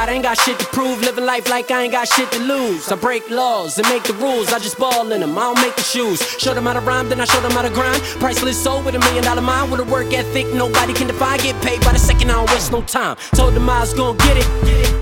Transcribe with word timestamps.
I 0.00 0.08
ain't 0.08 0.22
got 0.22 0.38
shit 0.38 0.58
to 0.58 0.64
prove. 0.66 1.02
Living 1.02 1.26
life 1.26 1.50
like 1.50 1.70
I 1.70 1.82
ain't 1.82 1.92
got 1.92 2.08
shit 2.08 2.32
to 2.32 2.38
lose. 2.38 2.90
I 2.90 2.96
break 2.96 3.28
laws 3.28 3.76
and 3.76 3.86
make 3.88 4.02
the 4.04 4.14
rules. 4.14 4.50
I 4.50 4.58
just 4.58 4.78
ball 4.78 5.12
in 5.12 5.20
them, 5.20 5.36
I 5.36 5.42
don't 5.42 5.60
make 5.60 5.76
the 5.76 5.82
shoes. 5.82 6.18
Show 6.38 6.54
them 6.54 6.64
how 6.64 6.72
to 6.72 6.80
rhyme, 6.80 7.10
then 7.10 7.20
I 7.20 7.26
show 7.26 7.38
them 7.42 7.50
how 7.50 7.60
to 7.60 7.68
grind. 7.68 8.00
Priceless 8.18 8.56
soul 8.56 8.82
with 8.82 8.94
a 8.94 8.98
million 8.98 9.24
dollar 9.24 9.42
mind. 9.42 9.70
With 9.70 9.80
a 9.80 9.84
work 9.84 10.10
ethic 10.14 10.46
nobody 10.54 10.94
can 10.94 11.06
define. 11.06 11.38
Get 11.40 11.60
paid 11.60 11.82
by 11.82 11.92
the 11.92 11.98
second, 11.98 12.30
I 12.30 12.34
don't 12.34 12.48
waste 12.48 12.72
no 12.72 12.80
time. 12.80 13.18
Told 13.34 13.52
them 13.52 13.68
I 13.68 13.80
was 13.80 13.92
gonna 13.92 14.16
get 14.16 14.38
it. 14.38 14.48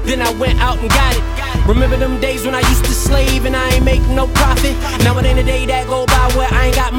Then 0.04 0.20
I 0.20 0.32
went 0.32 0.58
out 0.58 0.78
and 0.78 0.90
got 0.90 1.14
it. 1.14 1.22
Remember 1.68 1.96
them 1.96 2.18
days 2.18 2.44
when 2.44 2.56
I 2.56 2.60
used 2.60 2.84
to 2.86 2.92
slave 2.92 3.44
and 3.44 3.54
I 3.54 3.68
ain't 3.74 3.84
make 3.84 4.02
no 4.08 4.26
profit? 4.34 4.74
Now 5.04 5.16
it 5.18 5.24
ain't 5.26 5.38
a 5.38 5.44
day 5.44 5.64
that 5.66 5.86
go 5.86 6.06
by 6.06 6.17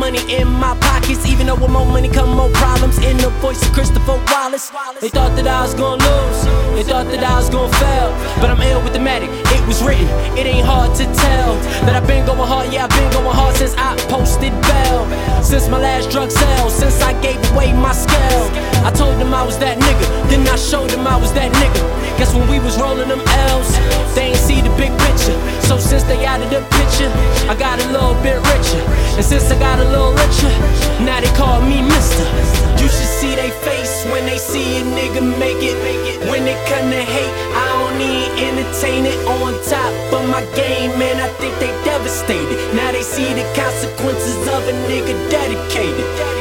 money 0.09 0.33
in 0.33 0.47
my 0.47 0.75
pockets. 0.81 1.25
Even 1.25 1.47
though 1.47 1.55
with 1.55 1.69
more 1.69 1.85
money 1.85 2.09
come 2.09 2.35
more 2.35 2.49
problems. 2.49 2.97
In 2.99 3.17
the 3.17 3.29
voice 3.41 3.61
of 3.65 3.71
Christopher 3.73 4.17
Wallace. 4.31 4.71
They 5.01 5.09
thought 5.09 5.35
that 5.37 5.47
I 5.47 5.61
was 5.61 5.73
gonna 5.73 6.01
lose. 6.01 6.39
They 6.75 6.83
thought 6.83 7.07
that 7.13 7.23
I 7.23 7.37
was 7.37 7.49
gonna 7.49 7.73
fail. 7.83 8.09
But 8.41 8.49
I'm 8.49 8.61
ill 8.61 8.81
with 8.83 8.93
the 8.93 8.99
medic. 8.99 9.29
It 9.55 9.61
was 9.67 9.83
written. 9.83 10.07
It 10.37 10.45
ain't 10.45 10.65
hard 10.65 10.95
to 10.95 11.05
tell. 11.05 11.53
That 11.85 11.93
I've 11.95 12.07
been 12.07 12.25
going 12.25 12.47
hard. 12.53 12.73
Yeah, 12.73 12.85
I've 12.85 12.95
been 12.97 13.11
going 13.13 13.35
hard 13.35 13.55
since 13.55 13.75
I 13.77 13.95
posted 14.09 14.53
bail. 14.69 15.05
Since 15.43 15.69
my 15.69 15.79
last 15.79 16.09
drug 16.09 16.31
sale. 16.31 16.69
Since 16.69 17.01
I 17.01 17.13
gave 17.21 17.39
away 17.51 17.73
my 17.73 17.93
scale. 17.93 18.45
I 18.87 18.91
told 18.91 19.19
them 19.21 19.33
I 19.33 19.43
was 19.45 19.57
that 19.59 19.77
nigga. 19.77 20.05
Then 20.29 20.47
I 20.47 20.55
showed 20.55 20.89
them 20.89 21.05
I 21.05 21.17
was 21.17 21.33
that 21.33 21.51
nigga. 21.53 21.81
Guess 22.17 22.33
when 22.33 22.49
we 22.49 22.59
was 22.59 22.77
rolling 22.81 23.07
them 23.07 23.21
L's, 23.51 23.71
they 24.15 24.33
ain't 24.33 24.37
see 24.37 24.59
the 24.61 24.73
big 24.75 24.91
picture. 25.07 25.37
So 25.67 25.77
since 25.77 26.03
they 26.03 26.25
out 26.25 26.41
of 26.41 26.49
the 26.49 26.61
And 29.19 29.25
since 29.25 29.51
I 29.51 29.59
got 29.59 29.79
a 29.79 29.83
little 29.83 30.13
richer, 30.13 30.47
now 31.03 31.19
they 31.19 31.27
call 31.35 31.59
me 31.59 31.81
Mister. 31.81 32.23
You 32.79 32.87
should 32.87 33.11
see 33.19 33.35
they 33.35 33.51
face 33.67 34.05
when 34.13 34.25
they 34.25 34.37
see 34.37 34.79
a 34.79 34.81
nigga 34.95 35.19
make 35.37 35.59
it. 35.59 35.75
When 36.31 36.47
it 36.47 36.55
come 36.71 36.89
to 36.89 37.03
hate, 37.03 37.35
I 37.51 37.67
don't 37.67 37.99
even 37.99 38.63
entertain 38.63 39.03
it. 39.05 39.19
On 39.27 39.51
top 39.67 39.91
of 40.15 40.23
my 40.29 40.39
game, 40.55 40.97
man, 40.97 41.19
I 41.19 41.27
think 41.35 41.51
they 41.59 41.67
devastated. 41.83 42.73
Now 42.73 42.93
they 42.93 43.01
see 43.01 43.27
the 43.33 43.43
consequences 43.59 44.39
of 44.55 44.63
a 44.69 44.73
nigga 44.87 45.11
dedicated. 45.29 46.38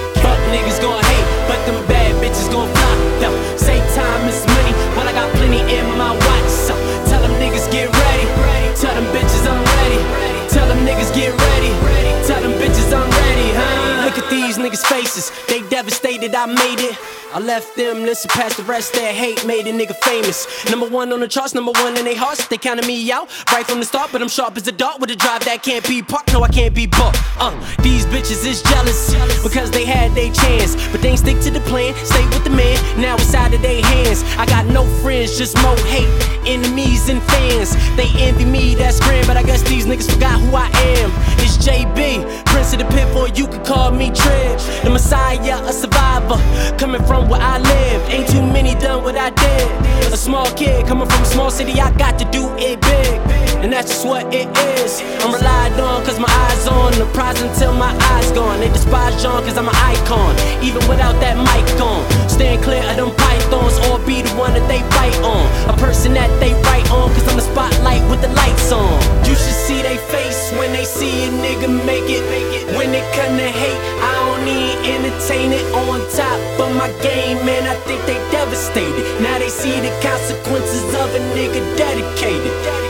These 14.59 14.71
niggas' 14.71 14.87
faces, 14.87 15.33
they 15.47 15.63
devastated. 15.69 16.35
I 16.35 16.47
made 16.47 16.81
it. 16.81 16.99
I 17.35 17.41
left 17.41 17.77
them, 17.77 18.05
listen 18.05 18.31
past 18.31 18.57
the 18.57 18.63
rest 18.63 18.95
that 18.95 19.15
hate, 19.15 19.45
made 19.45 19.67
a 19.67 19.73
nigga 19.73 19.95
famous. 19.97 20.47
Number 20.71 20.89
one 20.89 21.13
on 21.13 21.21
the 21.21 21.29
charts, 21.29 21.55
number 21.55 21.73
one 21.73 21.95
in 21.99 22.07
their 22.07 22.17
hearts. 22.17 22.49
They 22.49 22.57
counted 22.57 22.87
me 22.87 23.13
out 23.13 23.29
right 23.53 23.67
from 23.67 23.81
the 23.81 23.85
start, 23.85 24.11
but 24.13 24.23
I'm 24.23 24.29
sharp 24.29 24.57
as 24.57 24.67
a 24.67 24.73
dart 24.73 24.99
with 24.99 25.11
a 25.11 25.17
drive 25.17 25.45
that 25.45 25.63
can't 25.63 25.87
be 25.87 26.03
parked. 26.03 26.33
No, 26.33 26.43
I 26.43 26.49
can't 26.49 26.75
be 26.75 26.87
bought. 26.87 27.15
Uh, 27.39 27.53
these 27.83 28.07
bitches 28.07 28.47
is 28.47 28.63
jealous 28.63 29.13
because 29.43 29.71
they 29.71 29.85
had 29.85 30.15
their 30.15 30.33
chance, 30.33 30.75
but 30.89 31.03
they 31.03 31.17
stick 31.17 31.39
to 31.41 31.51
the 31.51 31.61
plan. 31.69 31.95
Stay 32.07 32.25
with 32.29 32.45
the 32.45 32.51
man, 32.51 32.79
now 32.99 33.15
it's 33.17 33.35
out 33.35 33.53
of 33.53 33.61
their 33.61 33.85
hands. 33.85 34.25
I 34.39 34.47
got 34.47 34.65
no 34.65 34.87
friends, 35.03 35.37
just 35.37 35.55
more 35.63 35.77
hate, 35.85 36.09
enemies 36.49 37.11
and 37.11 37.23
fans. 37.25 37.77
They 37.97 38.09
envy 38.17 38.47
me, 38.47 38.75
that's 38.75 39.01
grand, 39.01 39.27
but 39.27 39.37
I 39.37 39.43
guess 39.43 39.63
these 39.69 39.85
niggas 39.85 40.11
forgot 40.11 40.41
who 40.41 40.57
I 40.57 40.69
am. 40.97 41.13
It's 41.45 41.59
JB, 41.59 42.47
Prince 42.47 42.73
of 42.73 42.79
the 42.79 42.87
Pitfall, 42.87 43.29
you 43.29 43.47
could 43.47 43.67
call 43.67 43.91
me 43.91 44.11
Trib. 44.13 44.48
The 44.85 44.91
Messiah, 44.91 45.63
a 45.65 45.73
survivor, 45.73 46.39
coming 46.79 47.03
from 47.05 47.29
where 47.29 47.41
I 47.41 47.59
live. 47.59 48.09
Ain't 48.11 48.29
too 48.29 48.43
many 48.43 48.75
done 48.75 49.03
what 49.03 49.17
I 49.17 49.31
did. 49.31 50.13
A 50.13 50.17
small 50.17 50.47
kid 50.57 50.87
coming 50.87 51.09
from 51.09 51.23
a 51.23 51.27
small 51.27 51.51
city, 51.51 51.81
I 51.81 51.91
got 51.97 52.19
to 52.19 52.25
do 52.31 52.49
it 52.59 52.81
big. 52.81 53.21
And 53.63 53.73
that's 53.73 53.89
just 53.91 54.07
what 54.07 54.33
it 54.33 54.47
is. 54.79 55.03
I'm 55.19 55.35
relied 55.35 55.73
on 55.81 56.05
cause 56.07 56.21
my 56.21 56.31
eyes 56.31 56.69
on 56.69 56.93
the 56.95 57.07
prize 57.13 57.43
until 57.43 57.75
my 57.75 57.91
eyes 58.15 58.31
gone. 58.31 58.61
They 58.61 58.69
despise 58.69 59.21
John 59.21 59.43
cause 59.43 59.59
I'm 59.59 59.69
an 59.69 59.75
icon. 59.75 60.37
Even 60.63 60.87
without 60.89 61.19
that 61.19 61.35
mic 61.35 61.67
on. 61.83 62.07
Stand 62.31 62.63
clear 62.63 62.83
of 62.89 62.97
them 62.97 63.11
pythons 63.17 63.79
or 63.91 63.99
be 64.07 64.23
the 64.23 64.31
one 64.39 64.55
that 64.55 64.67
they 64.71 64.79
bite 64.95 65.19
on. 65.27 65.43
A 65.69 65.77
person 65.77 66.15
that 66.15 66.31
they 66.39 66.55
write 66.71 66.89
on 66.95 67.11
cause 67.15 67.27
I'm 67.27 67.35
the 67.35 67.43
spotlight 67.43 68.03
with 68.09 68.23
the 68.23 68.31
lights 68.31 68.71
on. 68.71 68.95
You 69.27 69.35
should 69.35 69.59
see 69.67 69.83
they 69.83 69.99
face 70.07 70.53
when 70.55 70.71
they 70.73 70.85
see 70.85 71.27
a 71.27 71.31
nigga 71.43 71.67
make 71.85 72.07
it. 72.07 72.23
When 72.79 72.95
it 72.95 73.03
come 73.19 73.37
to 73.43 73.51
hate, 73.51 73.98
Entertain 75.19 75.53
it. 75.53 75.65
On 75.75 75.99
top 76.13 76.61
of 76.61 76.77
my 76.77 76.89
game, 77.03 77.45
man, 77.45 77.67
I 77.67 77.75
think 77.87 78.01
they 78.07 78.15
devastated. 78.31 79.21
Now 79.21 79.39
they 79.39 79.49
see 79.49 79.81
the 79.81 79.91
consequences 80.01 80.85
of 80.95 81.13
a 81.13 81.19
nigga 81.35 81.77
dedicated. 81.77 82.88